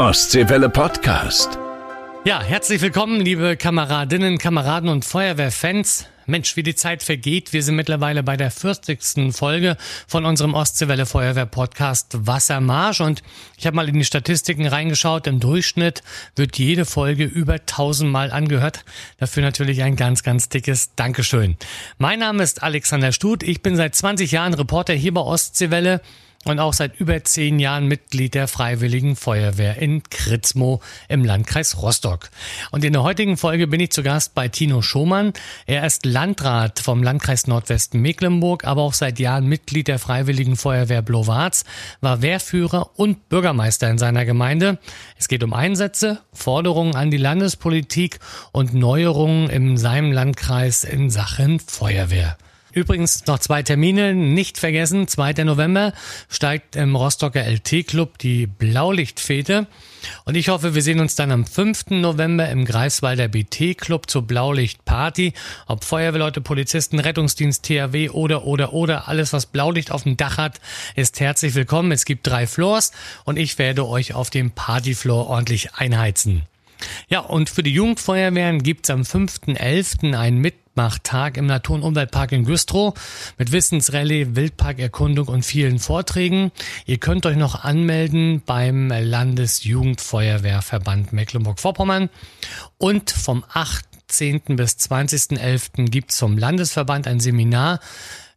[0.00, 1.58] Ostseewelle Podcast.
[2.24, 6.06] Ja, herzlich willkommen, liebe Kameradinnen, Kameraden und Feuerwehrfans.
[6.24, 7.52] Mensch, wie die Zeit vergeht.
[7.52, 9.36] Wir sind mittlerweile bei der 40.
[9.36, 9.76] Folge
[10.06, 13.22] von unserem Ostseewelle Feuerwehr Podcast Wassermarsch und
[13.58, 15.26] ich habe mal in die Statistiken reingeschaut.
[15.26, 16.02] Im Durchschnitt
[16.34, 18.86] wird jede Folge über 1000 Mal angehört.
[19.18, 21.58] Dafür natürlich ein ganz, ganz dickes Dankeschön.
[21.98, 23.42] Mein Name ist Alexander Stut.
[23.42, 26.00] Ich bin seit 20 Jahren Reporter hier bei Ostseewelle
[26.46, 32.30] und auch seit über zehn Jahren Mitglied der Freiwilligen Feuerwehr in Kritzmo im Landkreis Rostock.
[32.70, 35.34] Und in der heutigen Folge bin ich zu Gast bei Tino Schomann.
[35.66, 41.02] Er ist Landrat vom Landkreis Nordwesten Mecklenburg, aber auch seit Jahren Mitglied der Freiwilligen Feuerwehr
[41.02, 41.64] Blowarz,
[42.00, 44.78] war Wehrführer und Bürgermeister in seiner Gemeinde.
[45.18, 48.18] Es geht um Einsätze, Forderungen an die Landespolitik
[48.52, 52.38] und Neuerungen in seinem Landkreis in Sachen Feuerwehr.
[52.72, 55.08] Übrigens noch zwei Termine nicht vergessen.
[55.08, 55.44] 2.
[55.44, 55.92] November
[56.28, 59.66] steigt im Rostocker LT-Club die Blaulichtfete.
[60.24, 61.90] Und ich hoffe, wir sehen uns dann am 5.
[61.90, 65.32] November im Greifswalder BT-Club zur Blaulichtparty.
[65.66, 70.60] Ob Feuerwehrleute, Polizisten, Rettungsdienst, THW oder, oder, oder, alles was Blaulicht auf dem Dach hat,
[70.94, 71.92] ist herzlich willkommen.
[71.92, 72.92] Es gibt drei Floors
[73.24, 76.42] und ich werde euch auf dem Partyfloor ordentlich einheizen.
[77.08, 80.16] Ja, und für die Jugendfeuerwehren gibt's am 5.11.
[80.16, 82.94] ein Mit Mitmachtag im Natur- und Umweltpark in Güstrow
[83.36, 86.52] mit Wissensrallye, Wildparkerkundung und vielen Vorträgen.
[86.86, 92.08] Ihr könnt euch noch anmelden beim Landesjugendfeuerwehrverband Mecklenburg-Vorpommern
[92.78, 94.56] und vom 18.
[94.56, 95.90] bis 20.11.
[95.90, 97.80] gibt's vom Landesverband ein Seminar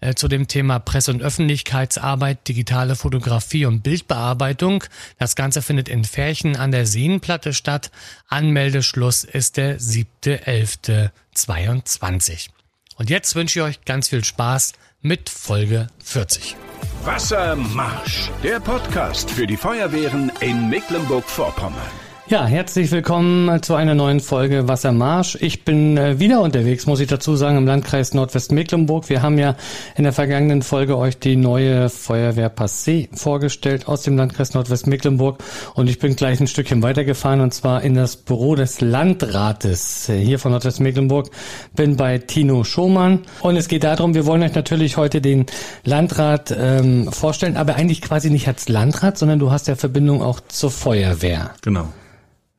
[0.04, 4.84] äh, zu dem Thema Presse- und Öffentlichkeitsarbeit, digitale Fotografie und Bildbearbeitung.
[5.18, 7.92] Das Ganze findet in Färchen an der Seenplatte statt.
[8.28, 12.50] Anmeldeschluss ist der 7.11.22.
[12.98, 16.56] Und jetzt wünsche ich euch ganz viel Spaß mit Folge 40.
[17.04, 22.03] Wassermarsch, der Podcast für die Feuerwehren in Mecklenburg-Vorpommern.
[22.26, 25.38] Ja, herzlich willkommen zu einer neuen Folge Wassermarsch.
[25.42, 29.10] Ich bin äh, wieder unterwegs, muss ich dazu sagen, im Landkreis Nordwestmecklenburg.
[29.10, 29.58] Wir haben ja
[29.98, 35.44] in der vergangenen Folge euch die neue Feuerwehr Passé vorgestellt aus dem Landkreis Nordwestmecklenburg
[35.76, 40.40] und ich bin gleich ein Stückchen weitergefahren und zwar in das Büro des Landrates hier
[40.40, 41.30] von Nordwestmecklenburg.
[41.76, 45.46] Bin bei Tino Schomann und es geht darum, wir wollen euch natürlich heute den
[45.84, 50.40] Landrat ähm, vorstellen, aber eigentlich quasi nicht als Landrat, sondern du hast ja Verbindung auch
[50.40, 51.52] zur Feuerwehr.
[51.62, 51.90] Genau.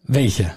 [0.06, 0.52] Welche?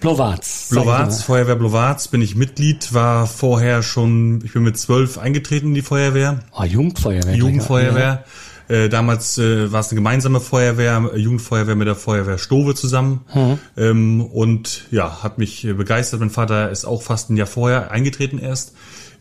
[0.00, 0.68] Blowarz.
[0.70, 5.74] Blowarz, Feuerwehr Blowarz, bin ich Mitglied, war vorher schon, ich bin mit zwölf eingetreten in
[5.74, 6.40] die Feuerwehr.
[6.58, 7.34] Oh, Jugendfeuerwehr.
[7.34, 8.24] Jugendfeuerwehr.
[8.68, 8.76] Ja.
[8.76, 13.20] Äh, damals äh, war es eine gemeinsame Feuerwehr, Jugendfeuerwehr mit der Feuerwehr Stove zusammen.
[13.32, 13.58] Mhm.
[13.76, 16.20] Ähm, und ja, hat mich begeistert.
[16.20, 18.74] Mein Vater ist auch fast ein Jahr vorher eingetreten erst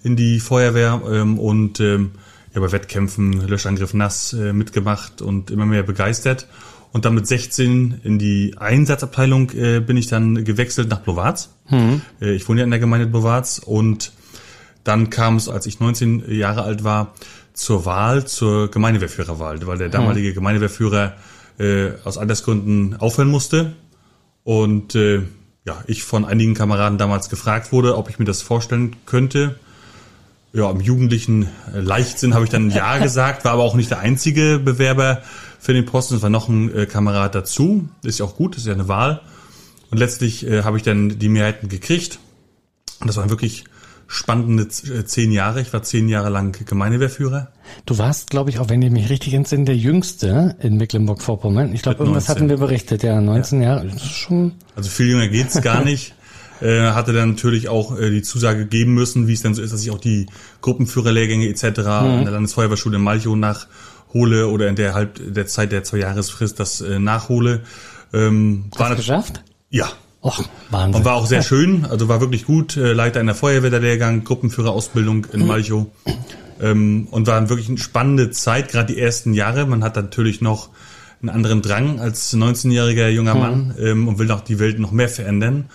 [0.03, 2.11] in die Feuerwehr ähm, und ähm,
[2.53, 6.47] ja, bei Wettkämpfen, Löschangriff nass äh, mitgemacht und immer mehr begeistert.
[6.93, 11.49] Und dann mit 16 in die Einsatzabteilung äh, bin ich dann gewechselt nach Blowarz.
[11.69, 12.01] Mhm.
[12.21, 14.11] Äh, ich wohne ja in der Gemeinde Blowarz und
[14.83, 17.13] dann kam es, als ich 19 Jahre alt war,
[17.53, 19.91] zur Wahl, zur Gemeindewehrführerwahl, weil der hm.
[19.91, 20.33] damalige mhm.
[20.35, 21.13] Gemeindewehrführer
[21.59, 23.73] äh, aus Altersgründen aufhören musste.
[24.43, 25.21] Und äh,
[25.65, 29.59] ja, ich von einigen Kameraden damals gefragt wurde, ob ich mir das vorstellen könnte.
[30.53, 34.59] Ja, im jugendlichen Leichtsinn habe ich dann Ja gesagt, war aber auch nicht der einzige
[34.59, 35.21] Bewerber
[35.59, 36.15] für den Posten.
[36.15, 37.87] Es war noch ein äh, Kamerad dazu.
[38.03, 39.21] Ist ja auch gut, ist ja eine Wahl.
[39.91, 42.19] Und letztlich äh, habe ich dann die Mehrheiten gekriegt.
[42.99, 43.65] Und das waren wirklich
[44.07, 45.61] spannende äh, zehn Jahre.
[45.61, 47.49] Ich war zehn Jahre lang Gemeindewehrführer.
[47.85, 51.73] Du warst, glaube ich, auch wenn ich mich richtig entsinne, der Jüngste in Mecklenburg-Vorpommern.
[51.73, 52.35] Ich glaube, irgendwas 19.
[52.35, 53.75] hatten wir berichtet, ja, 19 ja.
[53.75, 53.99] Jahre.
[53.99, 56.13] Schon also viel jünger geht's gar nicht.
[56.61, 59.73] Äh, hatte dann natürlich auch äh, die Zusage geben müssen, wie es dann so ist,
[59.73, 60.27] dass ich auch die
[60.61, 61.63] Gruppenführerlehrgänge etc.
[61.63, 61.85] Mhm.
[61.85, 63.67] an der Landesfeuerwehrschule in Malchow nach
[64.13, 67.61] hole oder in der halb der Zeit der zwei Jahresfrist das äh, nachhole.
[68.13, 69.43] Ähm, Hast war geschafft?
[69.69, 69.89] Ja.
[70.23, 70.99] Och, Wahnsinn.
[70.99, 72.77] Und war auch sehr schön, also war wirklich gut.
[72.77, 75.87] Äh, Leiter einer Feuerwehr der Lehrgang, Gruppenführerausbildung in Malchow.
[76.61, 79.65] Ähm, und war wirklich eine spannende Zeit, gerade die ersten Jahre.
[79.65, 80.69] Man hat natürlich noch
[81.21, 83.85] einen anderen Drang als 19-jähriger junger Mann mhm.
[83.85, 85.69] ähm, und will noch die Welt noch mehr verändern.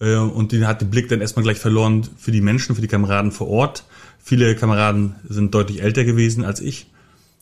[0.00, 2.88] Äh, und den hat den Blick dann erstmal gleich verloren für die Menschen, für die
[2.88, 3.84] Kameraden vor Ort.
[4.22, 6.86] Viele Kameraden sind deutlich älter gewesen als ich.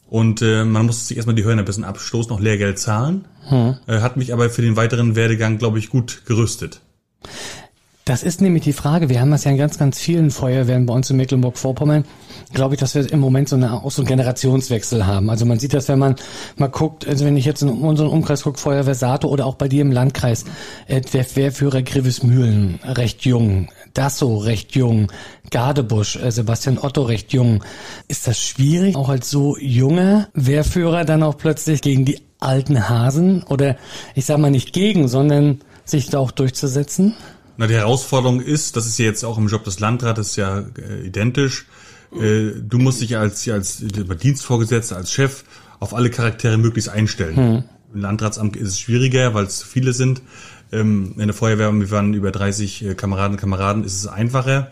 [0.09, 3.27] Und äh, man musste sich erstmal die Hörner ein bisschen abstoßen, noch Lehrgeld zahlen.
[3.49, 3.77] Hm.
[3.87, 6.81] Äh, hat mich aber für den weiteren Werdegang, glaube ich, gut gerüstet.
[8.09, 9.11] Das ist nämlich die Frage.
[9.11, 12.07] Wir haben das ja in ganz, ganz vielen Feuerwehren bei uns in Mecklenburg-Vorpommern.
[12.55, 15.29] Glaube ich, dass wir im Moment so, eine, auch so einen Generationswechsel haben.
[15.29, 16.17] Also man sieht das, wenn man
[16.57, 19.69] mal guckt, also wenn ich jetzt in unseren Umkreis gucke, Feuerwehr Sato oder auch bei
[19.69, 20.47] dir im Landkreis,
[20.87, 21.03] äh,
[21.35, 25.13] Wehrführer Grivesmühlen, recht jung, Dasso recht jung,
[25.51, 27.63] Gardebusch, äh, Sebastian Otto recht jung.
[28.09, 33.43] Ist das schwierig, auch als so junger Wehrführer dann auch plötzlich gegen die alten Hasen
[33.43, 33.77] oder
[34.15, 37.15] ich sag mal nicht gegen, sondern sich da auch durchzusetzen?
[37.59, 41.05] Na, die Herausforderung ist, das ist ja jetzt auch im Job des Landrates ja äh,
[41.05, 41.67] identisch.
[42.13, 45.43] Äh, du musst dich als, als Dienstvorgesetzter, als Chef
[45.81, 47.37] auf alle Charaktere möglichst einstellen.
[47.37, 47.65] Hm.
[47.93, 50.23] Im Landratsamt ist es schwieriger, weil es viele sind.
[50.71, 54.71] Ähm, in der Feuerwehr, wir waren über 30 äh, Kameraden und Kameraden, ist es einfacher.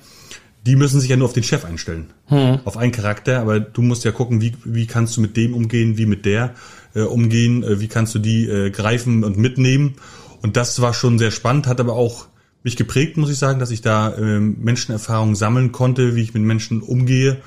[0.64, 2.10] Die müssen sich ja nur auf den Chef einstellen.
[2.26, 2.60] Hm.
[2.64, 5.98] Auf einen Charakter, aber du musst ja gucken, wie, wie kannst du mit dem umgehen,
[5.98, 6.54] wie mit der
[6.94, 9.96] äh, umgehen, äh, wie kannst du die äh, greifen und mitnehmen.
[10.40, 12.28] Und das war schon sehr spannend, hat aber auch
[12.66, 16.42] mich geprägt, muss ich sagen, dass ich da äh, Menschenerfahrung sammeln konnte, wie ich mit
[16.42, 17.38] Menschen umgehe.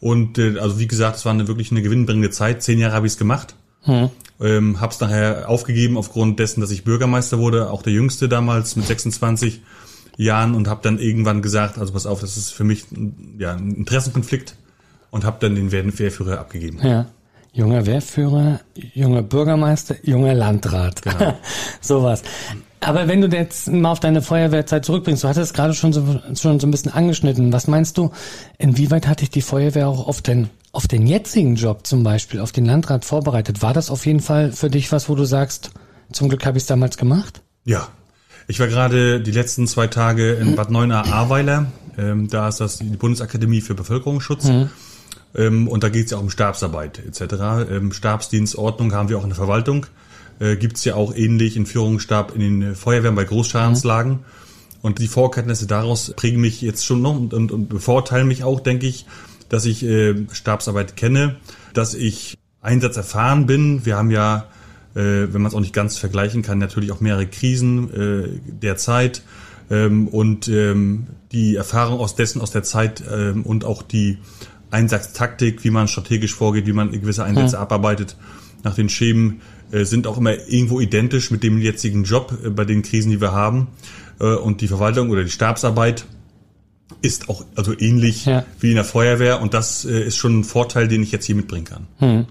[0.00, 2.62] Und äh, also wie gesagt, es war eine, wirklich eine gewinnbringende Zeit.
[2.62, 3.56] Zehn Jahre habe ich es gemacht.
[3.82, 4.10] Hm.
[4.40, 8.76] Ähm, habe es nachher aufgegeben aufgrund dessen, dass ich Bürgermeister wurde, auch der Jüngste damals
[8.76, 9.60] mit 26
[10.16, 12.84] Jahren und habe dann irgendwann gesagt, also pass auf, das ist für mich
[13.38, 14.54] ja, ein Interessenkonflikt
[15.10, 16.78] und habe dann den Wehrführer abgegeben.
[16.82, 17.06] Ja.
[17.52, 18.60] Junger Wehrführer,
[18.94, 21.02] junger Bürgermeister, junger Landrat.
[21.02, 21.36] Genau.
[21.80, 22.22] Sowas.
[22.80, 26.20] Aber wenn du jetzt mal auf deine Feuerwehrzeit zurückbringst, du hattest es gerade schon so,
[26.34, 27.52] schon so ein bisschen angeschnitten.
[27.52, 28.10] Was meinst du,
[28.56, 32.52] inwieweit hat dich die Feuerwehr auch auf den, auf den jetzigen Job zum Beispiel, auf
[32.52, 33.60] den Landrat vorbereitet?
[33.60, 35.72] War das auf jeden Fall für dich was, wo du sagst,
[36.10, 37.42] zum Glück habe ich es damals gemacht?
[37.64, 37.88] Ja.
[38.48, 41.66] Ich war gerade die letzten zwei Tage in Bad Neuenahr-Ahrweiler.
[41.98, 44.44] Ähm, da ist das die Bundesakademie für Bevölkerungsschutz.
[44.44, 44.70] Mhm.
[45.36, 47.34] Ähm, und da geht es ja auch um Stabsarbeit etc.
[47.70, 49.86] Ähm, Stabsdienstordnung haben wir auch in der Verwaltung
[50.40, 54.12] äh, gibt ja auch ähnlich in Führungsstab in den Feuerwehren bei Großschadenslagen.
[54.12, 54.18] Mhm.
[54.82, 58.60] Und die Vorkenntnisse daraus prägen mich jetzt schon noch und, und, und bevorteilen mich auch,
[58.60, 59.06] denke ich,
[59.50, 61.36] dass ich äh, Stabsarbeit kenne,
[61.74, 63.84] dass ich einsatzerfahren bin.
[63.84, 64.46] Wir haben ja,
[64.94, 68.76] äh, wenn man es auch nicht ganz vergleichen kann, natürlich auch mehrere Krisen äh, der
[68.76, 69.22] Zeit.
[69.70, 74.18] Ähm, und ähm, die Erfahrung aus dessen, aus der Zeit ähm, und auch die
[74.70, 77.62] Einsatztaktik, wie man strategisch vorgeht, wie man gewisse Einsätze mhm.
[77.62, 78.16] abarbeitet,
[78.64, 79.40] nach den Schemen
[79.72, 83.20] äh, sind auch immer irgendwo identisch mit dem jetzigen Job äh, bei den Krisen, die
[83.20, 83.68] wir haben.
[84.20, 86.06] Äh, und die Verwaltung oder die Stabsarbeit
[87.02, 88.44] ist auch also ähnlich ja.
[88.58, 91.64] wie in der Feuerwehr und das ist schon ein Vorteil, den ich jetzt hier mitbringen
[91.64, 91.86] kann.
[91.98, 92.26] Hm.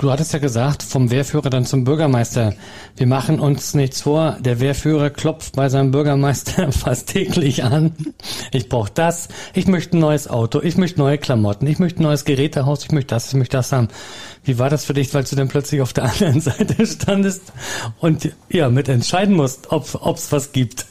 [0.00, 2.54] Du hattest ja gesagt, vom Wehrführer dann zum Bürgermeister.
[2.96, 4.38] Wir machen uns nichts vor.
[4.40, 7.92] Der Wehrführer klopft bei seinem Bürgermeister fast täglich an.
[8.50, 9.28] Ich brauche das.
[9.52, 10.62] Ich möchte ein neues Auto.
[10.62, 11.66] Ich möchte neue Klamotten.
[11.66, 12.82] Ich möchte ein neues Gerätehaus.
[12.82, 13.28] Ich möchte das.
[13.28, 13.88] Ich möchte das haben.
[14.42, 17.52] Wie war das für dich, weil du dann plötzlich auf der anderen Seite standest
[17.98, 19.84] und ja mit entscheiden musst, ob
[20.16, 20.86] es was gibt?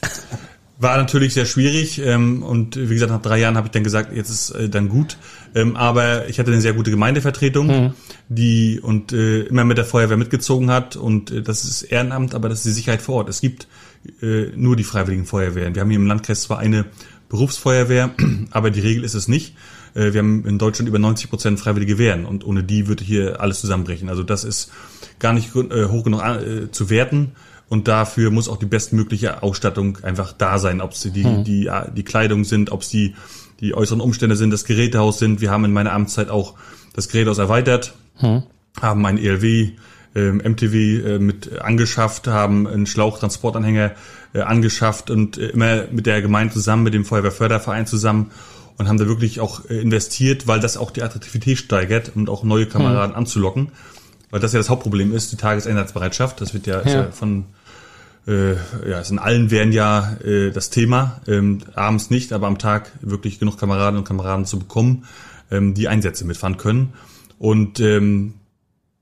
[0.78, 4.16] War natürlich sehr schwierig ähm, und wie gesagt, nach drei Jahren habe ich dann gesagt,
[4.16, 5.18] jetzt ist äh, dann gut.
[5.54, 7.92] Ähm, aber ich hatte eine sehr gute Gemeindevertretung, mhm.
[8.28, 12.48] die und äh, immer mit der Feuerwehr mitgezogen hat und äh, das ist Ehrenamt, aber
[12.48, 13.28] das ist die Sicherheit vor Ort.
[13.28, 13.66] Es gibt
[14.22, 15.74] äh, nur die freiwilligen Feuerwehren.
[15.74, 16.86] Wir haben hier im Landkreis zwar eine
[17.28, 18.10] Berufsfeuerwehr,
[18.50, 19.54] aber die Regel ist es nicht.
[19.94, 23.40] Äh, wir haben in Deutschland über 90 Prozent freiwillige Wehren und ohne die würde hier
[23.40, 24.08] alles zusammenbrechen.
[24.08, 24.70] Also das ist
[25.18, 27.32] gar nicht äh, hoch genug äh, zu werten.
[27.68, 31.44] Und dafür muss auch die bestmögliche Ausstattung einfach da sein, ob es die, hm.
[31.44, 33.14] die, die Kleidung sind, ob es die,
[33.60, 35.40] die äußeren Umstände sind, das Gerätehaus sind.
[35.40, 36.54] Wir haben in meiner Amtszeit auch
[36.94, 38.42] das Gerätehaus erweitert, hm.
[38.80, 39.72] haben ein ELW,
[40.14, 43.92] ähm, MTW äh, mit angeschafft, haben einen Schlauchtransportanhänger
[44.32, 48.30] äh, angeschafft und äh, immer mit der Gemeinde zusammen, mit dem Feuerwehrförderverein zusammen
[48.76, 52.42] und haben da wirklich auch äh, investiert, weil das auch die Attraktivität steigert und auch
[52.42, 53.18] neue Kameraden hm.
[53.18, 53.68] anzulocken.
[54.30, 56.40] Weil das ja das Hauptproblem ist, die Tageseinsatzbereitschaft.
[56.40, 56.90] Das wird ja, ja.
[56.90, 57.46] ja von
[58.30, 58.54] äh,
[58.88, 62.92] ja, es in allen wären ja äh, das Thema, ähm, abends nicht, aber am Tag
[63.00, 65.04] wirklich genug Kameraden und Kameraden zu bekommen,
[65.50, 66.92] ähm, die Einsätze mitfahren können.
[67.38, 68.34] Und ähm,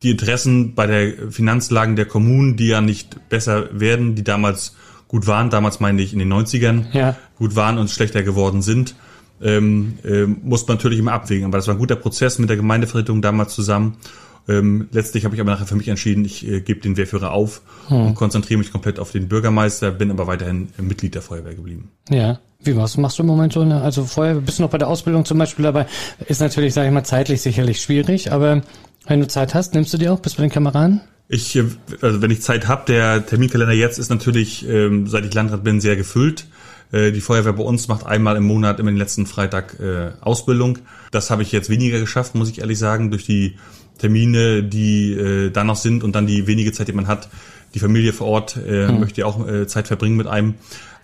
[0.03, 4.77] die Interessen bei der Finanzlagen der Kommunen, die ja nicht besser werden, die damals
[5.09, 7.17] gut waren, damals meine ich in den 90ern, ja.
[7.37, 8.95] gut waren und schlechter geworden sind,
[9.43, 11.47] ähm, äh, muss man natürlich immer abwägen.
[11.47, 13.97] Aber das war ein guter Prozess mit der Gemeindevertretung damals zusammen.
[14.49, 17.61] Ähm, letztlich habe ich aber nachher für mich entschieden, ich äh, gebe den Wehrführer auf
[17.89, 18.07] hm.
[18.09, 21.91] und konzentriere mich komplett auf den Bürgermeister, bin aber weiterhin Mitglied der Feuerwehr geblieben.
[22.09, 22.41] Ja.
[22.61, 23.65] Wie was machst du im Moment so?
[23.65, 23.81] Ne?
[23.81, 25.87] Also vorher bist du noch bei der Ausbildung zum Beispiel dabei.
[26.27, 28.63] Ist natürlich, sage ich mal, zeitlich sicherlich schwierig, aber
[29.07, 30.19] wenn du Zeit hast, nimmst du die auch?
[30.19, 31.01] Bist du bei den Kameraden?
[31.29, 31.65] Ich, äh,
[32.01, 35.81] also wenn ich Zeit habe, der Terminkalender jetzt ist natürlich, ähm, seit ich Landrat bin,
[35.81, 36.47] sehr gefüllt.
[36.93, 40.79] Äh, die Feuerwehr bei uns macht einmal im Monat immer den letzten Freitag äh, Ausbildung.
[41.11, 43.57] Das habe ich jetzt weniger geschafft, muss ich ehrlich sagen, durch die
[43.99, 47.29] Termine, die äh, da noch sind und dann die wenige Zeit, die man hat,
[47.75, 49.01] die Familie vor Ort äh, hm.
[49.01, 50.55] möchte ja auch äh, Zeit verbringen mit einem.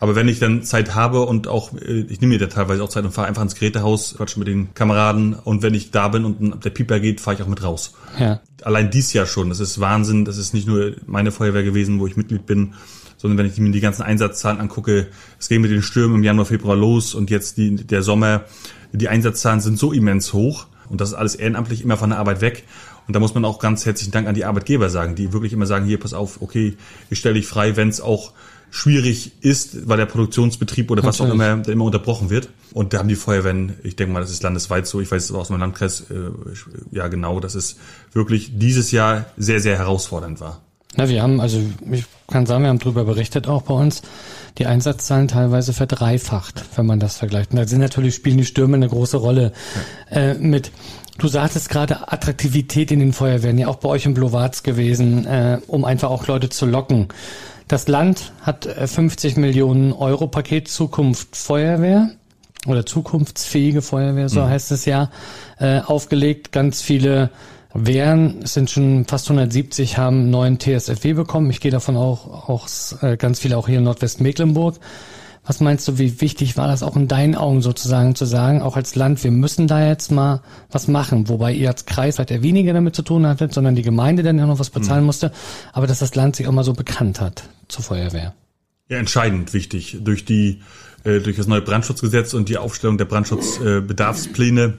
[0.01, 2.89] Aber wenn ich dann Zeit habe und auch, äh, ich nehme mir da teilweise auch
[2.89, 6.25] Zeit und fahre einfach ins Gerätehaus, quatsche mit den Kameraden und wenn ich da bin
[6.25, 7.95] und der Pieper geht, fahre ich auch mit raus.
[8.19, 8.41] Ja.
[8.63, 12.07] Allein dies Jahr schon, das ist Wahnsinn, das ist nicht nur meine Feuerwehr gewesen, wo
[12.07, 12.75] ich Mitglied bin,
[13.25, 15.07] sondern wenn ich mir die ganzen Einsatzzahlen angucke,
[15.41, 18.43] es geht mit den Stürmen im Januar, Februar los und jetzt die, der Sommer,
[18.93, 22.43] die Einsatzzahlen sind so immens hoch und das ist alles ehrenamtlich immer von der Arbeit
[22.43, 22.65] weg.
[23.07, 25.65] Und da muss man auch ganz herzlichen Dank an die Arbeitgeber sagen, die wirklich immer
[25.65, 26.77] sagen, hier, pass auf, okay,
[27.09, 28.33] ich stelle dich frei, wenn es auch
[28.71, 31.21] schwierig ist, weil der Produktionsbetrieb oder Natürlich.
[31.21, 32.51] was auch immer, der immer unterbrochen wird.
[32.75, 35.33] Und da haben die Feuerwehren, ich denke mal, das ist landesweit so, ich weiß es
[35.33, 36.31] aus meinem Landkreis, äh,
[36.91, 37.77] ja genau, dass es
[38.13, 40.64] wirklich dieses Jahr sehr, sehr herausfordernd war.
[40.97, 41.61] Na, wir haben, also
[41.91, 44.03] ich kann sagen, wir haben darüber berichtet auch bei uns,
[44.59, 47.51] die Einsatzzahlen teilweise verdreifacht, wenn man das vergleicht.
[47.51, 49.53] Und da sind natürlich, spielen die Stürme eine große Rolle
[50.11, 50.17] ja.
[50.17, 50.71] äh, mit.
[51.19, 55.59] Du sagtest gerade Attraktivität in den Feuerwehren, ja auch bei euch im Blowatz gewesen, äh,
[55.67, 57.09] um einfach auch Leute zu locken.
[57.69, 62.11] Das Land hat 50 äh, Millionen Euro Paket Zukunft Feuerwehr
[62.67, 64.49] oder zukunftsfähige Feuerwehr, so mhm.
[64.49, 65.11] heißt es ja,
[65.59, 66.53] äh, aufgelegt.
[66.53, 67.31] Ganz viele
[67.75, 71.51] Wehren, es sind schon fast 170, haben neuen TSFW bekommen.
[71.51, 72.69] Ich gehe davon auch, auch
[73.03, 74.77] äh, ganz viele auch hier in Nordwestmecklenburg.
[75.47, 78.77] Was meinst du, wie wichtig war das auch in deinen Augen sozusagen zu sagen, auch
[78.77, 80.41] als Land, wir müssen da jetzt mal
[80.71, 83.83] was machen, wobei ihr als Kreis halt eher weniger damit zu tun hattet, sondern die
[83.83, 85.07] Gemeinde dann ja noch was bezahlen mhm.
[85.07, 85.33] musste,
[85.73, 88.35] aber dass das Land sich auch mal so bekannt hat zur Feuerwehr.
[88.89, 89.99] Ja, entscheidend wichtig.
[90.01, 90.63] Durch die,
[91.05, 94.73] äh, durch das neue Brandschutzgesetz und die Aufstellung der Brandschutzbedarfspläne äh,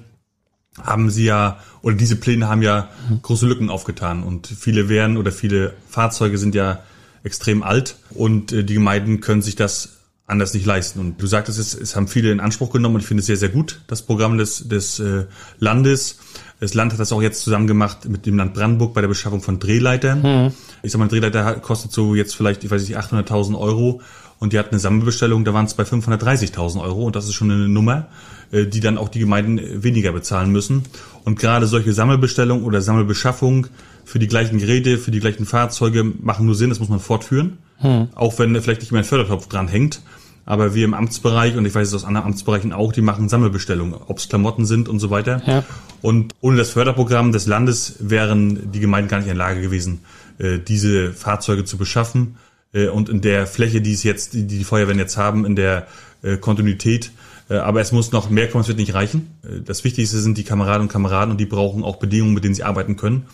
[0.82, 2.90] haben sie ja, oder diese Pläne haben ja
[3.22, 6.80] große Lücken aufgetan und viele Wehren oder viele Fahrzeuge sind ja
[7.24, 9.96] extrem alt und äh, die Gemeinden können sich das
[10.28, 11.00] anders nicht leisten.
[11.00, 13.38] Und du sagtest, es, es haben viele in Anspruch genommen und ich finde es sehr,
[13.38, 15.26] sehr gut, das Programm des, des äh,
[15.60, 16.20] Landes.
[16.60, 19.42] Das Land hat das auch jetzt zusammen gemacht mit dem Land Brandenburg bei der Beschaffung
[19.42, 20.22] von Drehleitern.
[20.22, 20.54] Mhm.
[20.84, 24.02] Ich sag mal, ein Drehleiter kostet so jetzt vielleicht, ich weiß nicht, 800.000 Euro
[24.40, 27.52] und die hat eine Sammelbestellung, da waren es bei 530.000 Euro und das ist schon
[27.52, 28.08] eine Nummer,
[28.52, 30.84] äh, die dann auch die Gemeinden weniger bezahlen müssen.
[31.24, 33.68] Und gerade solche Sammelbestellungen oder Sammelbeschaffung
[34.04, 37.58] für die gleichen Geräte, für die gleichen Fahrzeuge machen nur Sinn, das muss man fortführen.
[37.78, 38.10] Hm.
[38.16, 40.02] Auch wenn vielleicht nicht mehr ein Fördertopf dran hängt.
[40.48, 43.96] Aber wir im Amtsbereich, und ich weiß es aus anderen Amtsbereichen auch, die machen Sammelbestellungen,
[44.08, 45.42] ob es Klamotten sind und so weiter.
[45.48, 45.64] Ja.
[46.04, 50.02] Und ohne das Förderprogramm des Landes wären die Gemeinden gar nicht in der Lage gewesen,
[50.38, 52.36] äh, diese Fahrzeuge zu beschaffen.
[52.76, 55.88] Äh, und in der Fläche, die es jetzt, die die Feuerwehren jetzt haben, in der
[56.22, 57.12] äh, Kontinuität.
[57.48, 59.28] Aber es muss noch mehr kommen, es wird nicht reichen.
[59.66, 62.64] Das Wichtigste sind die Kameraden und Kameraden und die brauchen auch Bedingungen, mit denen sie
[62.64, 63.28] arbeiten können.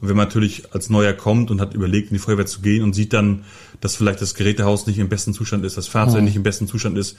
[0.00, 2.82] Und wenn man natürlich als Neuer kommt und hat überlegt, in die Feuerwehr zu gehen
[2.82, 3.44] und sieht dann,
[3.82, 6.24] dass vielleicht das Gerätehaus nicht im besten Zustand ist, das Fahrzeug mhm.
[6.24, 7.16] nicht im besten Zustand ist,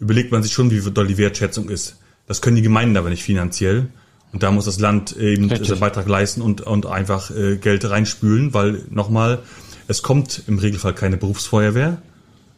[0.00, 1.96] überlegt man sich schon, wie doll die Wertschätzung ist.
[2.26, 3.88] Das können die Gemeinden aber nicht finanziell.
[4.32, 8.52] Und da muss das Land eben seinen Beitrag leisten und, und einfach äh, Geld reinspülen,
[8.52, 9.40] weil nochmal,
[9.88, 12.00] es kommt im Regelfall keine Berufsfeuerwehr.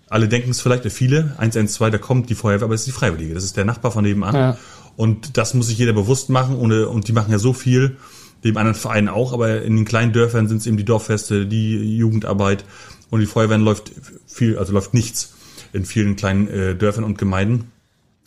[0.08, 3.32] Alle denken es vielleicht, viele, 112, da kommt die Feuerwehr, aber es ist die Freiwillige.
[3.32, 4.34] Das ist der Nachbar von nebenan.
[4.34, 4.58] Ja.
[4.96, 6.56] Und das muss sich jeder bewusst machen.
[6.56, 7.96] Ohne, und die machen ja so viel
[8.44, 11.96] dem anderen Verein auch, aber in den kleinen Dörfern sind es eben die Dorffeste, die
[11.96, 12.64] Jugendarbeit
[13.10, 13.92] und die Feuerwehren läuft
[14.26, 15.34] viel, also läuft nichts
[15.72, 17.70] in vielen kleinen äh, Dörfern und Gemeinden.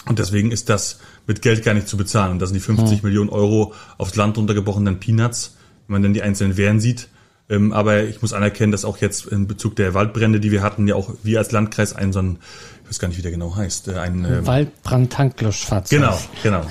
[0.06, 2.34] Und deswegen ist das mit Geld gar nicht zu bezahlen.
[2.34, 3.08] Und das sind die 50 mhm.
[3.08, 5.56] Millionen Euro aufs Land runtergebrochen, dann Peanuts,
[5.88, 7.10] wenn man dann die einzelnen Wehren sieht.
[7.50, 10.88] Ähm, aber ich muss anerkennen, dass auch jetzt in Bezug der Waldbrände, die wir hatten,
[10.88, 12.40] ja auch wir als Landkreis einen so einen
[12.84, 16.00] ich weiß gar nicht, wie der genau heißt, äh, ein ähm, Waldbrandtanklöschfahrzeug.
[16.00, 16.66] Genau, genau.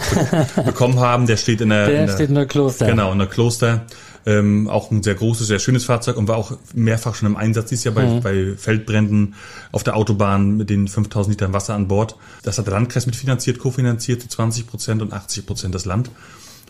[0.65, 1.27] bekommen haben.
[1.27, 2.87] Der steht in der, der, in der steht in der Kloster.
[2.87, 3.87] Genau, in der Kloster.
[4.25, 7.71] Ähm, auch ein sehr großes, sehr schönes Fahrzeug und war auch mehrfach schon im Einsatz
[7.71, 8.21] dieses Jahr bei, mhm.
[8.21, 9.35] bei Feldbränden
[9.73, 12.15] auf der Autobahn mit den 5000 Litern Wasser an Bord.
[12.45, 16.11] Das hat der Landkreis mitfinanziert, kofinanziert, 20 Prozent und 80 Prozent das Land.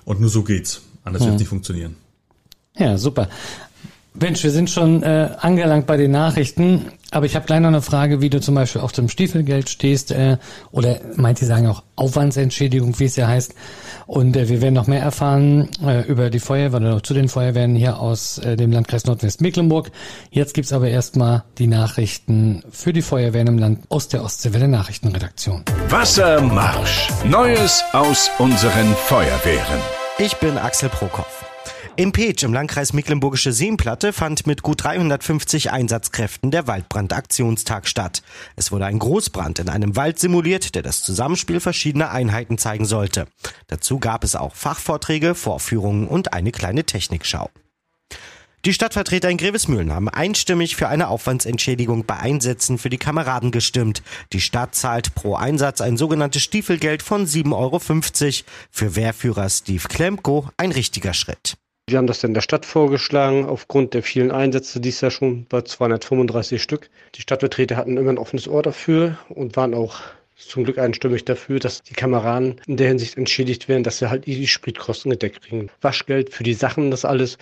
[0.05, 0.83] Und nur so geht's.
[1.05, 1.27] Anders mhm.
[1.27, 1.97] wird nicht funktionieren.
[2.77, 3.29] Ja, super.
[4.15, 7.83] Mensch, wir sind schon äh, angelangt bei den Nachrichten, aber ich habe gleich noch eine
[7.83, 10.37] Frage, wie du zum Beispiel auf dem Stiefelgeld stehst äh,
[10.71, 13.55] oder manche sagen auch Aufwandsentschädigung, wie es ja heißt.
[14.07, 17.75] Und äh, wir werden noch mehr erfahren äh, über die Feuerwehr oder zu den Feuerwehren
[17.75, 19.91] hier aus äh, dem Landkreis Nordwestmecklenburg.
[20.31, 25.65] Jetzt gibt's aber erstmal die Nachrichten für die Feuerwehren im Land aus der Ostseewelle Nachrichtenredaktion.
[25.89, 27.09] Wassermarsch.
[27.25, 29.81] Neues aus unseren Feuerwehren.
[30.19, 31.52] Ich bin Axel Prokopf.
[31.95, 38.23] Im Peach im Landkreis Mecklenburgische Seenplatte fand mit gut 350 Einsatzkräften der Waldbrandaktionstag statt.
[38.57, 43.27] Es wurde ein Großbrand in einem Wald simuliert, der das Zusammenspiel verschiedener Einheiten zeigen sollte.
[43.67, 47.51] Dazu gab es auch Fachvorträge, Vorführungen und eine kleine Technikschau.
[48.65, 54.03] Die Stadtvertreter in Grevesmühlen haben einstimmig für eine Aufwandsentschädigung bei Einsätzen für die Kameraden gestimmt.
[54.33, 57.81] Die Stadt zahlt pro Einsatz ein sogenanntes Stiefelgeld von 7,50 Euro.
[58.71, 61.59] Für Wehrführer Steve Klemko ein richtiger Schritt.
[61.93, 65.45] Wir haben das dann der Stadt vorgeschlagen, aufgrund der vielen Einsätze, die es ja schon
[65.45, 66.89] bei 235 Stück.
[67.15, 70.01] Die Stadtvertreter hatten immer ein offenes Ohr dafür und waren auch
[70.35, 74.25] zum Glück einstimmig dafür, dass die Kameraden in der Hinsicht entschädigt werden, dass sie halt
[74.25, 75.69] die Spritkosten gedeckt kriegen.
[75.83, 77.37] Waschgeld für die Sachen, das alles.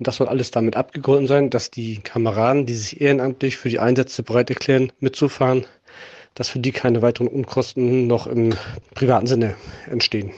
[0.00, 3.78] Und das soll alles damit abgegolten sein, dass die Kameraden, die sich ehrenamtlich für die
[3.78, 5.64] Einsätze bereit erklären, mitzufahren,
[6.34, 8.54] dass für die keine weiteren Unkosten noch im
[8.94, 9.54] privaten Sinne
[9.88, 10.32] entstehen.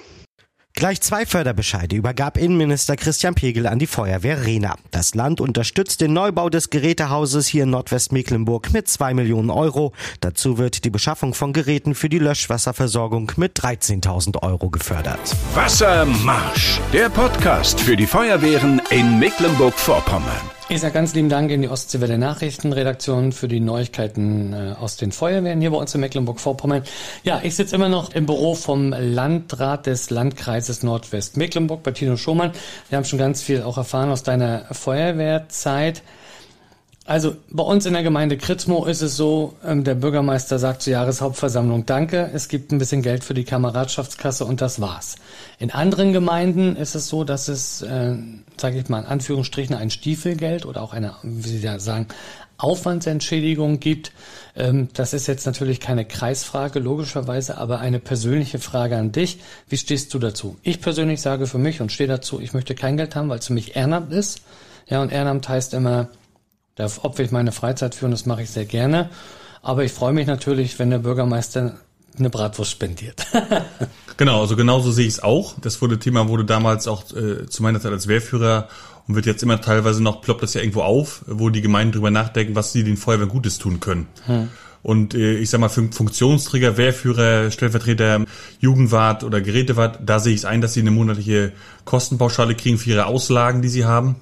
[0.76, 4.74] Gleich zwei Förderbescheide übergab Innenminister Christian Pegel an die Feuerwehr Rena.
[4.90, 9.92] Das Land unterstützt den Neubau des Gerätehauses hier in Nordwestmecklenburg mit zwei Millionen Euro.
[10.18, 15.20] Dazu wird die Beschaffung von Geräten für die Löschwasserversorgung mit 13.000 Euro gefördert.
[15.54, 20.50] Wassermarsch, der Podcast für die Feuerwehren in Mecklenburg-Vorpommern.
[20.70, 25.12] Ich sage ganz lieben Dank in die Ostseewelle Nachrichtenredaktion für die Neuigkeiten äh, aus den
[25.12, 26.84] Feuerwehren hier bei uns in Mecklenburg-Vorpommern.
[27.22, 32.52] Ja, ich sitze immer noch im Büro vom Landrat des Landkreises Nordwest-Mecklenburg bei Tino Schumann.
[32.88, 36.02] Wir haben schon ganz viel auch erfahren aus deiner Feuerwehrzeit.
[37.06, 40.94] Also bei uns in der Gemeinde Kritzmo ist es so, ähm, der Bürgermeister sagt zur
[40.94, 45.16] Jahreshauptversammlung Danke, es gibt ein bisschen Geld für die Kameradschaftskasse und das war's.
[45.58, 48.16] In anderen Gemeinden ist es so, dass es, äh,
[48.56, 52.06] sage ich mal in Anführungsstrichen, ein Stiefelgeld oder auch eine, wie Sie da sagen,
[52.56, 54.12] Aufwandsentschädigung gibt.
[54.56, 59.40] Ähm, das ist jetzt natürlich keine Kreisfrage, logischerweise, aber eine persönliche Frage an dich.
[59.68, 60.56] Wie stehst du dazu?
[60.62, 63.48] Ich persönlich sage für mich und stehe dazu, ich möchte kein Geld haben, weil es
[63.48, 64.40] für mich Ehrenamt ist.
[64.88, 66.08] Ja, und Ehrenamt heißt immer,
[66.76, 69.10] da opfere ich meine Freizeit für und das mache ich sehr gerne.
[69.62, 71.76] Aber ich freue mich natürlich, wenn der Bürgermeister
[72.18, 73.26] eine Bratwurst spendiert.
[74.16, 75.54] genau, also genauso sehe ich es auch.
[75.60, 78.68] Das wurde Thema wurde damals auch äh, zu meiner Zeit als Wehrführer
[79.08, 82.10] und wird jetzt immer teilweise noch ploppt das ja irgendwo auf, wo die Gemeinden drüber
[82.10, 84.06] nachdenken, was sie den Feuerwehren Gutes tun können.
[84.26, 84.48] Hm.
[84.82, 88.24] Und äh, ich sag mal, für Funktionsträger, Wehrführer, Stellvertreter,
[88.60, 91.52] Jugendwart oder Gerätewart, da sehe ich es ein, dass sie eine monatliche
[91.86, 94.16] Kostenpauschale kriegen für ihre Auslagen, die sie haben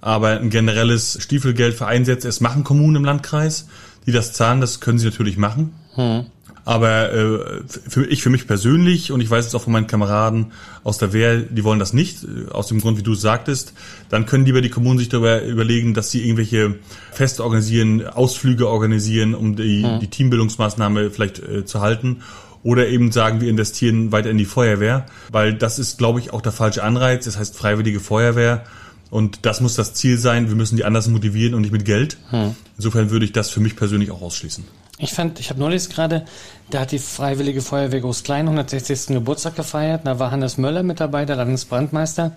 [0.00, 3.68] aber ein generelles Stiefelgeld für Einsätze, es machen Kommunen im Landkreis,
[4.06, 5.74] die das zahlen, das können sie natürlich machen.
[5.94, 6.26] Hm.
[6.66, 7.38] Aber äh,
[7.68, 10.46] für ich für mich persönlich und ich weiß es auch von meinen Kameraden
[10.82, 13.72] aus der Wehr, die wollen das nicht, äh, aus dem Grund, wie du es sagtest.
[14.08, 16.74] Dann können lieber die Kommunen sich darüber überlegen, dass sie irgendwelche
[17.12, 20.00] Feste organisieren, Ausflüge organisieren, um die, hm.
[20.00, 22.22] die Teambildungsmaßnahme vielleicht äh, zu halten.
[22.64, 26.42] Oder eben sagen, wir investieren weiter in die Feuerwehr, weil das ist, glaube ich, auch
[26.42, 27.26] der falsche Anreiz.
[27.26, 28.64] Das heißt freiwillige Feuerwehr.
[29.10, 30.48] Und das muss das Ziel sein.
[30.48, 32.18] Wir müssen die anders motivieren und nicht mit Geld.
[32.30, 32.54] Hm.
[32.76, 34.64] Insofern würde ich das für mich persönlich auch ausschließen.
[34.98, 36.24] Ich fand, ich habe neulich gerade,
[36.70, 39.08] da hat die Freiwillige Feuerwehr Groß Klein 160.
[39.08, 40.02] Geburtstag gefeiert.
[40.04, 42.36] Da war Hannes Möller mit dabei, der Landesbrandmeister.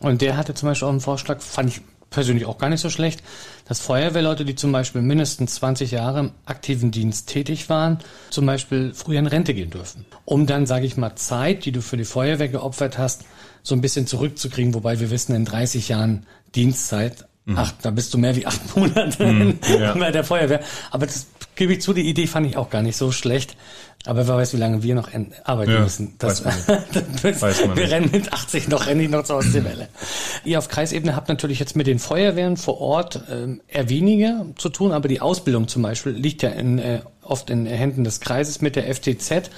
[0.00, 2.90] Und der hatte zum Beispiel auch einen Vorschlag, fand ich persönlich auch gar nicht so
[2.90, 3.22] schlecht,
[3.66, 7.98] dass Feuerwehrleute, die zum Beispiel mindestens 20 Jahre im aktiven Dienst tätig waren,
[8.30, 10.06] zum Beispiel früher in Rente gehen dürfen.
[10.24, 13.24] Um dann, sage ich mal, Zeit, die du für die Feuerwehr geopfert hast,
[13.64, 17.58] so ein bisschen zurückzukriegen, wobei wir wissen, in 30 Jahren Dienstzeit, mhm.
[17.58, 19.94] ach, da bist du mehr wie acht Monate mhm, ja.
[19.94, 20.60] bei der Feuerwehr.
[20.92, 23.56] Aber das gebe ich zu, die Idee fand ich auch gar nicht so schlecht.
[24.06, 25.08] Aber wer weiß, wie lange wir noch
[25.44, 26.14] arbeiten ja, müssen.
[26.18, 26.84] Das, weiß man
[27.22, 29.88] das, weiß man wir rennen mit 80 noch, rennen ich noch zur Ostseewelle.
[30.44, 34.68] Ihr auf Kreisebene habt natürlich jetzt mit den Feuerwehren vor Ort äh, eher weniger zu
[34.68, 38.60] tun, aber die Ausbildung zum Beispiel liegt ja in, äh, oft in Händen des Kreises
[38.60, 39.50] mit der FTZ.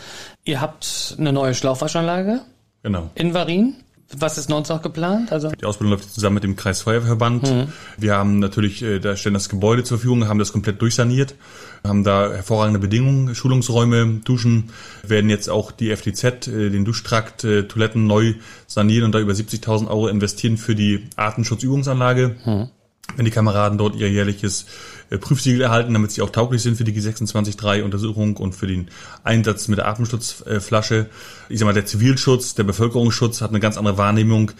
[0.44, 2.40] Ihr habt eine neue Schlauchwaschanlage
[2.84, 3.10] genau.
[3.16, 3.74] in Varin.
[4.14, 5.32] Was ist sonst noch geplant?
[5.32, 7.42] Also die Ausbildung läuft zusammen mit dem Kreisfeuerwehrverband.
[7.42, 7.72] Mhm.
[7.96, 11.34] Wir haben natürlich, äh, da stellen das Gebäude zur Verfügung, haben das komplett durchsaniert,
[11.82, 14.70] haben da hervorragende Bedingungen, Schulungsräume, Duschen,
[15.02, 18.34] werden jetzt auch die FTZ, äh, den Duschtrakt, äh, Toiletten neu
[18.68, 22.36] sanieren und da über 70.000 Euro investieren für die Artenschutzübungsanlage.
[22.44, 22.68] Mhm.
[23.14, 24.66] Wenn die Kameraden dort ihr jährliches
[25.10, 28.88] äh, Prüfsiegel erhalten, damit sie auch tauglich sind für die G26.3-Untersuchung und für den
[29.22, 31.06] Einsatz mit der Atemschutzflasche.
[31.48, 34.50] Ich sag mal, der Zivilschutz, der Bevölkerungsschutz hat eine ganz andere Wahrnehmung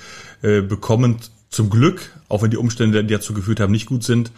[0.43, 1.19] äh, bekommen.
[1.51, 4.31] Zum Glück, auch wenn die Umstände, die dazu geführt haben, nicht gut sind.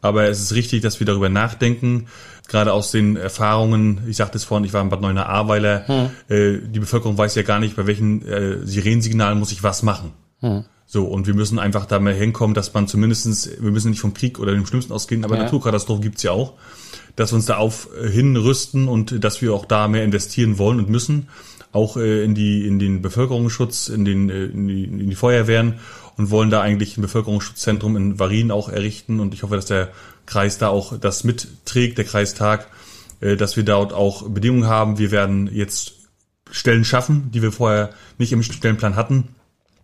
[0.00, 2.08] Aber es ist richtig, dass wir darüber nachdenken,
[2.48, 6.10] gerade aus den Erfahrungen, ich sagte es vorhin, ich war in Bad Neuenahr-Ahrweiler, hm.
[6.28, 10.12] äh, die Bevölkerung weiß ja gar nicht, bei welchen äh, Sirensignalen muss ich was machen.
[10.40, 10.64] Hm.
[10.86, 14.14] So, und wir müssen einfach da mal hinkommen, dass man zumindestens, wir müssen nicht vom
[14.14, 15.44] Krieg oder dem Schlimmsten ausgehen, aber ja.
[15.44, 16.54] Naturkatastrophen gibt's ja auch,
[17.16, 20.78] dass wir uns da auf äh, hinrüsten und dass wir auch da mehr investieren wollen
[20.78, 21.28] und müssen,
[21.72, 25.80] auch äh, in die in den Bevölkerungsschutz, in den äh, in die, in die Feuerwehren
[26.16, 29.90] und wollen da eigentlich ein Bevölkerungsschutzzentrum in Varin auch errichten und ich hoffe, dass der
[30.26, 32.68] Kreis da auch das mitträgt, der Kreistag,
[33.20, 34.96] dass wir dort auch Bedingungen haben.
[34.98, 35.92] Wir werden jetzt
[36.50, 39.34] Stellen schaffen, die wir vorher nicht im Stellenplan hatten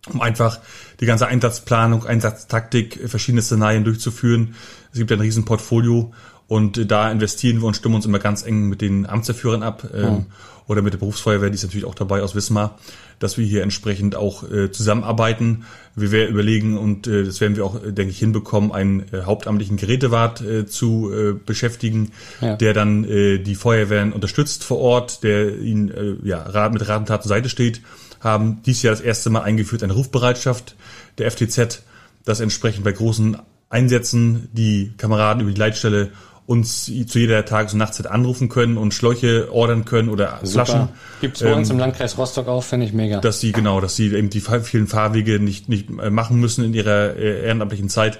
[0.08, 0.60] um einfach
[1.00, 4.54] die ganze Einsatzplanung, Einsatztaktik, verschiedene Szenarien durchzuführen.
[4.92, 6.12] Es gibt ein riesen Portfolio
[6.50, 10.26] Und da investieren wir und stimmen uns immer ganz eng mit den Amtsführern ab ähm,
[10.66, 12.76] oder mit der Berufsfeuerwehr, die ist natürlich auch dabei aus Wismar,
[13.20, 15.64] dass wir hier entsprechend auch äh, zusammenarbeiten.
[15.94, 19.22] Wir werden überlegen und äh, das werden wir auch, äh, denke ich, hinbekommen, einen äh,
[19.26, 22.10] hauptamtlichen Gerätewart äh, zu äh, beschäftigen,
[22.40, 22.56] Ja.
[22.56, 26.98] der dann äh, die Feuerwehren unterstützt vor Ort, der ihnen äh, ja, Rat, mit Rat
[26.98, 27.80] und Tat zur Seite steht.
[28.20, 30.76] Haben dies Jahr das erste Mal eingeführt eine Rufbereitschaft
[31.18, 31.82] der FTZ,
[32.24, 33.38] dass entsprechend bei großen
[33.70, 36.10] Einsätzen die Kameraden über die Leitstelle
[36.46, 40.88] uns zu jeder Tages- und Nachtzeit anrufen können und Schläuche ordern können oder Flaschen.
[41.20, 43.20] Gibt's bei uns Ähm, im Landkreis Rostock auch, finde ich mega.
[43.20, 46.74] dass sie genau, dass sie eben die vielen Fahrwege nicht nicht äh, machen müssen in
[46.74, 48.18] ihrer äh, ehrenamtlichen Zeit.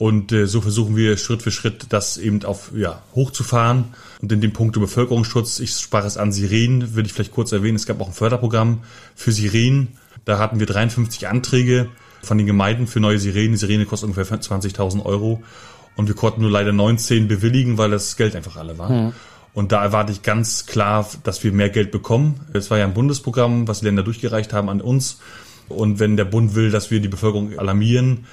[0.00, 3.84] Und äh, so versuchen wir Schritt für Schritt das eben auf ja hochzufahren.
[4.22, 7.76] Und in dem Punkt Bevölkerungsschutz, ich sprach es an Sirenen, würde ich vielleicht kurz erwähnen.
[7.76, 8.78] Es gab auch ein Förderprogramm
[9.14, 9.88] für Sirenen.
[10.24, 11.90] Da hatten wir 53 Anträge
[12.22, 13.52] von den Gemeinden für neue Sirenen.
[13.52, 15.42] Die Sirene kostet ungefähr 20.000 Euro.
[15.96, 18.88] Und wir konnten nur leider 19 bewilligen, weil das Geld einfach alle war.
[19.52, 22.40] Und da erwarte ich ganz klar, dass wir mehr Geld bekommen.
[22.54, 25.20] Es war ja ein Bundesprogramm, was die Länder durchgereicht haben an uns.
[25.68, 28.24] Und wenn der Bund will, dass wir die Bevölkerung alarmieren,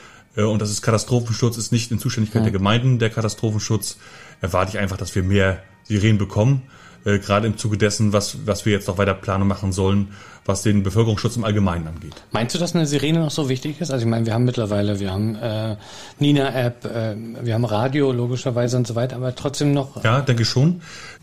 [0.43, 3.97] und das ist Katastrophenschutz, ist nicht in Zuständigkeit der Gemeinden der Katastrophenschutz,
[4.41, 6.63] erwarte ich einfach, dass wir mehr Sirenen bekommen.
[7.05, 10.09] Äh, Gerade im Zuge dessen, was, was wir jetzt noch weiter planen machen sollen,
[10.45, 12.15] was den Bevölkerungsschutz im Allgemeinen angeht.
[12.31, 13.91] Meinst du, dass eine Sirene noch so wichtig ist?
[13.91, 15.77] Also ich meine, wir haben mittlerweile, wir haben äh,
[16.19, 20.81] Nina-App, äh, wir haben Radio logischerweise und so weiter, aber trotzdem noch Ja, denke schon.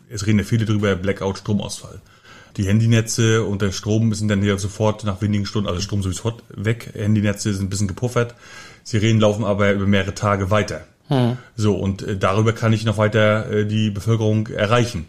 [0.09, 2.01] Es reden ja viele drüber, Blackout, Stromausfall.
[2.57, 6.35] Die Handynetze und der Strom sind dann ja sofort nach wenigen Stunden, also Strom sowieso
[6.51, 6.93] weg.
[6.95, 8.35] Handynetze sind ein bisschen gepuffert.
[8.85, 10.83] Sirenen laufen aber über mehrere Tage weiter.
[11.57, 15.07] So, und äh, darüber kann ich noch weiter äh, die Bevölkerung erreichen.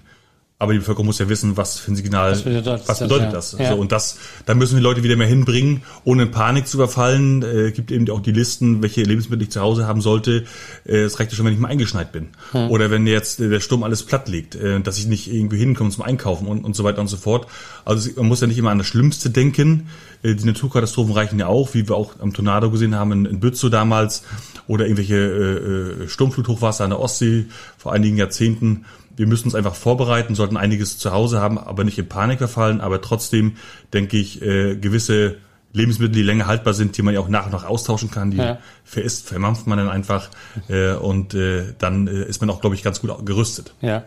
[0.57, 3.31] Aber die Bevölkerung muss ja wissen, was für ein Signal, was bedeutet das, bedeutet ja.
[3.31, 3.57] das.
[3.59, 3.71] Ja.
[3.71, 7.43] So, und das, da müssen die Leute wieder mehr hinbringen, ohne in Panik zu überfallen.
[7.43, 10.45] Äh, gibt eben auch die Listen, welche Lebensmittel ich zu Hause haben sollte.
[10.85, 12.29] Äh, Es reicht ja schon, wenn ich mal eingeschneit bin.
[12.53, 15.89] Oder wenn jetzt äh, der Sturm alles platt liegt, äh, dass ich nicht irgendwie hinkomme
[15.89, 17.47] zum Einkaufen und, und so weiter und so fort.
[17.83, 19.89] Also man muss ja nicht immer an das Schlimmste denken.
[20.23, 23.39] Äh, Die Naturkatastrophen reichen ja auch, wie wir auch am Tornado gesehen haben in, in
[23.41, 24.23] Bützow damals.
[24.67, 28.85] Oder irgendwelche äh, äh, Sturmfluthochwasser an der Ostsee vor einigen Jahrzehnten.
[29.15, 32.81] Wir müssen uns einfach vorbereiten, sollten einiges zu Hause haben, aber nicht in Panik verfallen.
[32.81, 33.55] Aber trotzdem
[33.93, 35.37] denke ich, äh, gewisse
[35.73, 38.37] Lebensmittel, die länger haltbar sind, die man ja auch nach und nach austauschen kann, die
[38.37, 38.57] Ja.
[38.83, 40.29] verisst, vermampft man dann einfach
[40.69, 43.73] äh, und äh, dann äh, ist man auch, glaube ich, ganz gut gerüstet.
[43.81, 44.05] Ja.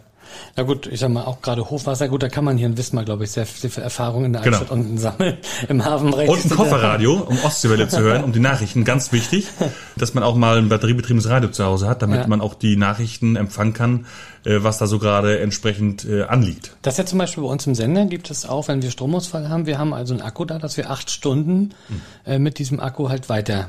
[0.56, 3.04] Na gut, ich sag mal, auch gerade Hochwasser, gut, da kann man hier in Wismar,
[3.04, 4.56] glaube ich, sehr, sehr viel Erfahrung in der Genau.
[4.58, 5.36] Altstadt unten sammeln.
[5.68, 6.28] Im Hafenbereich.
[6.28, 9.46] Und ein Kofferradio, um Ostseewelle zu hören, um die Nachrichten, ganz wichtig,
[9.96, 12.26] dass man auch mal ein batteriebetriebenes Radio zu Hause hat, damit Ja.
[12.26, 14.06] man auch die Nachrichten empfangen kann,
[14.44, 16.76] äh, was da so gerade entsprechend äh, anliegt.
[16.82, 19.48] Das ist ja zum Beispiel bei uns im Sender gibt es auch, wenn wir Stromausfall
[19.48, 21.70] haben, wir haben also einen Akku da, dass wir acht Stunden
[22.26, 23.68] äh, mit diesem Akku halt weiter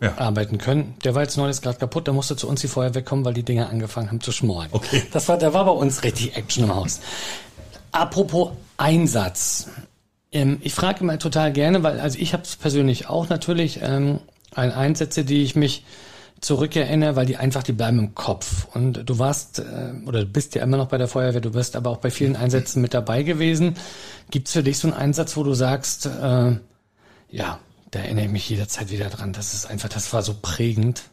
[0.00, 0.18] Ja.
[0.18, 0.94] arbeiten können.
[1.04, 3.42] Der war jetzt neulich gerade kaputt, da musste zu uns die Feuerwehr kommen, weil die
[3.42, 4.68] Dinger angefangen haben zu schmoren.
[4.72, 5.02] Okay.
[5.12, 7.00] Das war, da war bei uns richtig Action im Haus.
[7.92, 9.68] Apropos Einsatz.
[10.32, 14.18] Ähm, ich frage immer total gerne, weil also ich habe es persönlich auch natürlich ähm,
[14.54, 15.84] ein Einsätze, die ich mich
[16.40, 18.66] zurückerinnere, weil die einfach, die bleiben im Kopf.
[18.74, 21.76] Und du warst, äh, oder du bist ja immer noch bei der Feuerwehr, du bist
[21.76, 23.76] aber auch bei vielen Einsätzen mit dabei gewesen.
[24.30, 26.52] Gibt's für dich so einen Einsatz, wo du sagst, äh,
[27.30, 27.58] ja,
[27.96, 29.32] da erinnere ich mich jederzeit wieder dran.
[29.32, 31.04] Das ist einfach, das war so prägend.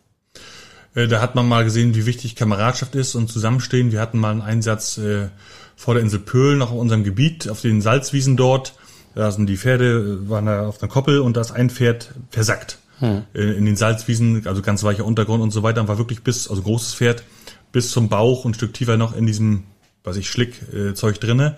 [0.95, 3.91] Äh, Da hat man mal gesehen, wie wichtig Kameradschaft ist und Zusammenstehen.
[3.91, 5.29] Wir hatten mal einen Einsatz äh,
[5.75, 8.73] vor der Insel Pöhl, noch auf unserem Gebiet, auf den Salzwiesen dort.
[9.15, 12.13] Da sind die Pferde, äh, waren da auf einer Koppel und da ist ein Pferd
[12.29, 12.79] versackt.
[13.01, 16.47] Äh, In den Salzwiesen, also ganz weicher Untergrund und so weiter, und war wirklich bis,
[16.49, 17.23] also großes Pferd,
[17.71, 19.63] bis zum Bauch und ein Stück tiefer noch in diesem,
[20.03, 21.57] was ich, Schlickzeug äh, Zeug drinne.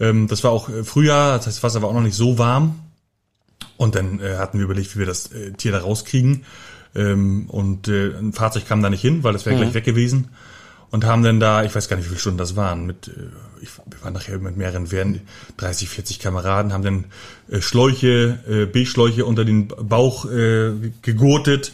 [0.00, 2.80] Ähm, das war auch Frühjahr, das heißt, das Wasser war auch noch nicht so warm.
[3.78, 6.44] Und dann äh, hatten wir überlegt, wie wir das äh, Tier da rauskriegen.
[6.94, 10.28] Ähm, und äh, ein Fahrzeug kam da nicht hin, weil das wäre gleich weg gewesen.
[10.90, 13.12] Und haben dann da, ich weiß gar nicht, wie viele Stunden das waren, mit, äh,
[13.60, 15.20] ich, wir waren nachher mit mehreren Wehren,
[15.58, 17.04] 30, 40 Kameraden, haben dann
[17.50, 21.72] äh, Schläuche, äh, B-Schläuche unter den Bauch äh, gegurtet,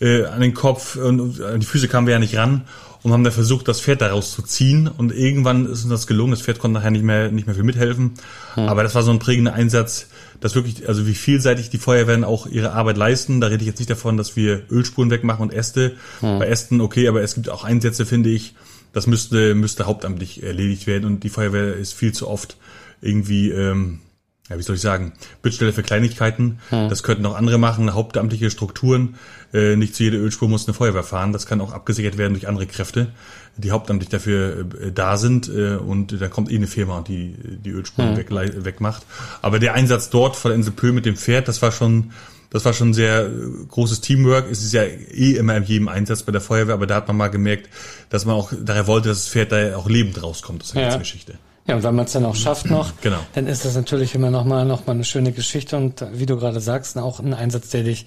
[0.00, 2.66] äh, an den Kopf und an die Füße kamen wir ja nicht ran
[3.02, 4.88] und haben dann versucht, das Pferd da rauszuziehen.
[4.88, 6.32] Und irgendwann ist uns das gelungen.
[6.32, 8.14] Das Pferd konnte nachher nicht mehr, nicht mehr viel mithelfen.
[8.56, 10.08] Aber das war so ein prägender Einsatz,
[10.40, 13.40] dass wirklich, also wie vielseitig die Feuerwehren auch ihre Arbeit leisten.
[13.40, 15.96] Da rede ich jetzt nicht davon, dass wir Ölspuren wegmachen und Äste.
[16.38, 18.54] Bei Ästen okay, aber es gibt auch Einsätze, finde ich,
[18.92, 21.04] das müsste, müsste hauptamtlich erledigt werden.
[21.04, 22.56] Und die Feuerwehr ist viel zu oft
[23.02, 24.00] irgendwie, ähm,
[24.48, 26.58] ja, wie soll ich sagen, Bittstelle für Kleinigkeiten.
[26.70, 26.88] Hm.
[26.88, 29.16] Das könnten auch andere machen, hauptamtliche Strukturen.
[29.52, 31.32] Äh, nicht zu jeder Ölspur muss eine Feuerwehr fahren.
[31.32, 33.08] Das kann auch abgesichert werden durch andere Kräfte,
[33.56, 35.48] die hauptamtlich dafür äh, da sind.
[35.48, 38.16] Äh, und da kommt eh eine Firma die die Ölspuren hm.
[38.16, 39.02] weg, wegmacht.
[39.42, 42.12] Aber der Einsatz dort vor der Insel Pö mit dem Pferd, das war schon
[42.50, 43.28] das war schon sehr
[43.68, 44.48] großes Teamwork.
[44.50, 47.16] Es ist ja eh immer in jedem Einsatz bei der Feuerwehr, aber da hat man
[47.16, 47.68] mal gemerkt,
[48.08, 50.88] dass man auch daher wollte, dass das Pferd da auch lebend rauskommt aus der ja.
[50.88, 51.34] ganzen Geschichte.
[51.66, 53.18] Ja, und wenn man es dann auch schafft noch, genau.
[53.34, 56.60] dann ist das natürlich immer nochmal noch mal eine schöne Geschichte und wie du gerade
[56.60, 58.06] sagst, auch ein Einsatz, der dich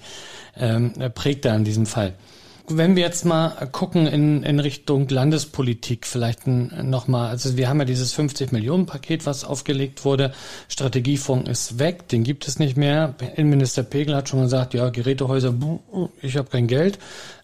[0.56, 2.14] ähm, prägt da in diesem Fall.
[2.68, 7.84] Wenn wir jetzt mal gucken in, in Richtung Landespolitik, vielleicht nochmal, also wir haben ja
[7.84, 10.32] dieses 50 Millionen Paket, was aufgelegt wurde.
[10.68, 13.14] Strategiefonds ist weg, den gibt es nicht mehr.
[13.36, 15.54] Innenminister Pegel hat schon gesagt, ja, Gerätehäuser,
[16.22, 16.98] ich habe kein Geld.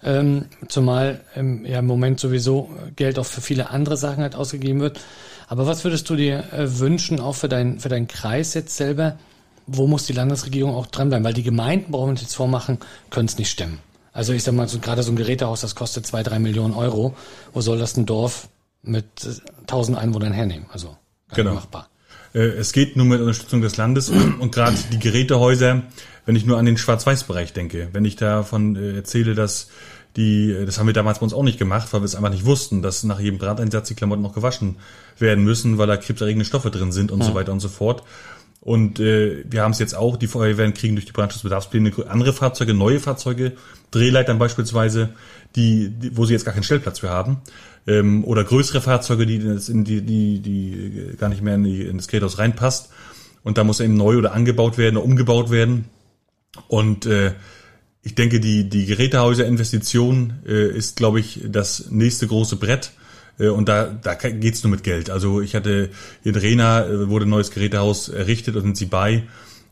[0.05, 4.81] Ähm, zumal ähm, ja im Moment sowieso Geld auch für viele andere Sachen halt ausgegeben
[4.81, 5.01] wird.
[5.49, 9.19] Aber was würdest du dir äh, wünschen, auch für, dein, für deinen Kreis jetzt selber?
[9.67, 11.25] Wo muss die Landesregierung auch dranbleiben?
[11.25, 12.79] Weil die Gemeinden, brauchen wir uns jetzt vormachen,
[13.11, 13.81] können es nicht stemmen.
[14.17, 17.15] Also ich sag mal, so, gerade so ein Gerätehaus, das kostet zwei, drei Millionen Euro.
[17.53, 18.49] Wo soll das ein Dorf
[18.83, 20.65] mit äh, tausend Einwohnern hernehmen?
[20.73, 20.97] Also
[21.35, 21.53] genau.
[21.53, 21.91] machbar.
[22.33, 24.09] Äh, es geht nur mit Unterstützung des Landes
[24.41, 25.83] und gerade die Gerätehäuser,
[26.25, 29.69] wenn ich nur an den Schwarz-Weiß-Bereich denke, wenn ich davon erzähle, dass
[30.17, 32.47] die, das haben wir damals bei uns auch nicht gemacht, weil wir es einfach nicht
[32.47, 34.77] wussten, dass nach jedem Drahteinsatz die Klamotten noch gewaschen
[35.19, 37.27] werden müssen, weil da krebserregende Stoffe drin sind und ja.
[37.27, 38.03] so weiter und so fort.
[38.67, 42.75] Und äh, wir haben es jetzt auch, die Feuerwehren kriegen durch die Brandschutzbedarfspläne andere Fahrzeuge,
[42.75, 43.53] neue Fahrzeuge,
[43.93, 45.11] Drehleitern beispielsweise,
[45.55, 47.43] die, die wo sie jetzt gar keinen Stellplatz für haben.
[47.87, 52.09] Ähm, oder größere Fahrzeuge, die, die, die, die gar nicht mehr in, die, in das
[52.09, 52.91] Geräthaus reinpasst.
[53.45, 55.85] Und da muss eben neu oder angebaut werden oder umgebaut werden.
[56.67, 57.35] Und äh,
[58.03, 62.91] ich denke, die, die Gerätehäuser-Investition äh, ist, glaube ich, das nächste große Brett.
[63.39, 65.11] Äh, und da, da geht's nur mit Geld.
[65.11, 65.91] Also ich hatte
[66.23, 69.25] hier in Rena äh, wurde ein neues Gerätehaus errichtet und sind sie bei.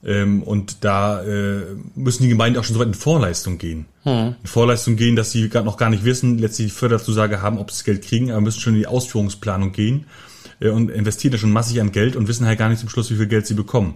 [0.04, 1.62] Ähm, und da äh,
[1.94, 3.86] müssen die Gemeinden auch schon so weit in Vorleistung gehen.
[4.02, 4.34] Hm.
[4.42, 7.78] In Vorleistung gehen, dass sie noch gar nicht wissen, letztlich die Förderzusage haben, ob sie
[7.78, 10.06] das Geld kriegen, aber müssen schon in die Ausführungsplanung gehen
[10.60, 13.16] und investieren da schon massig an Geld und wissen halt gar nicht zum Schluss, wie
[13.16, 13.94] viel Geld sie bekommen.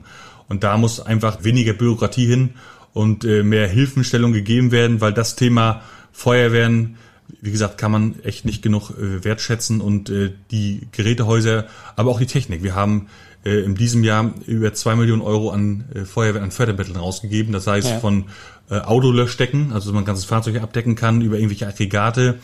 [0.48, 2.50] Und da muss einfach weniger Bürokratie hin
[2.94, 6.96] und mehr Hilfenstellung gegeben werden, weil das Thema Feuerwehren,
[7.40, 12.18] wie gesagt, kann man echt nicht genug äh, wertschätzen und äh, die Gerätehäuser, aber auch
[12.18, 12.62] die Technik.
[12.62, 13.08] Wir haben
[13.44, 17.52] äh, in diesem Jahr über zwei Millionen Euro an äh, Feuerwehren, an Fördermitteln rausgegeben.
[17.52, 17.98] Das heißt ja.
[18.00, 18.26] von
[18.70, 22.38] äh, Autolöschdecken, also man ganzes Fahrzeug abdecken kann, über irgendwelche Aggregate,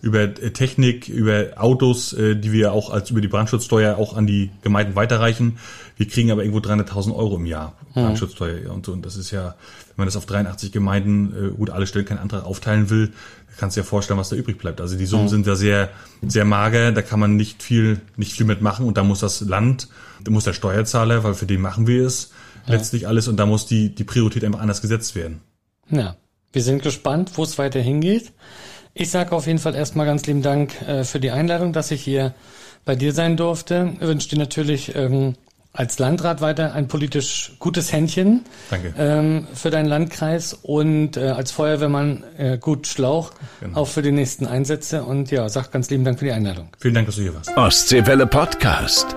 [0.00, 4.26] über äh, Technik, über Autos, äh, die wir auch als über die Brandschutzsteuer auch an
[4.26, 5.58] die Gemeinden weiterreichen.
[5.96, 8.04] Wir kriegen aber irgendwo 300.000 Euro im Jahr hm.
[8.04, 8.92] Brandschutzsteuer und so.
[8.92, 9.54] Und das ist ja,
[9.88, 13.12] wenn man das auf 83 Gemeinden, äh, gut, alle Stellen keinen Antrag aufteilen will,
[13.58, 14.80] kannst du dir vorstellen, was da übrig bleibt.
[14.80, 15.30] Also die Summen mhm.
[15.30, 15.90] sind da sehr,
[16.26, 19.88] sehr mager, da kann man nicht viel, nicht viel mitmachen und da muss das Land,
[20.22, 22.30] da muss der Steuerzahler, weil für den machen wir es
[22.66, 22.74] ja.
[22.74, 25.40] letztlich alles und da muss die, die Priorität einfach anders gesetzt werden.
[25.90, 26.16] Ja,
[26.52, 28.32] wir sind gespannt, wo es weiter hingeht.
[29.00, 32.02] Ich sage auf jeden Fall erstmal ganz lieben Dank äh, für die Einladung, dass ich
[32.02, 32.34] hier
[32.84, 33.92] bei dir sein durfte.
[34.00, 35.34] Ich wünsche dir natürlich ähm,
[35.72, 38.92] als Landrat weiter ein politisch gutes Händchen Danke.
[38.98, 43.30] Ähm, für deinen Landkreis und äh, als Feuerwehrmann äh, gut Schlauch
[43.60, 43.82] genau.
[43.82, 45.04] auch für die nächsten Einsätze.
[45.04, 46.70] Und ja, sag ganz lieben Dank für die Einladung.
[46.80, 47.56] Vielen Dank, dass du hier warst.
[47.56, 49.14] Ostseewelle Podcast.